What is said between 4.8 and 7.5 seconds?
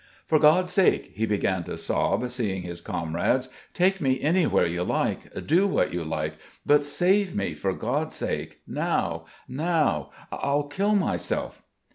like, do what you like, but save